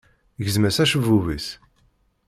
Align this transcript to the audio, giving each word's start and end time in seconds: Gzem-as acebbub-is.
Gzem-as 0.45 0.77
acebbub-is. 0.83 1.47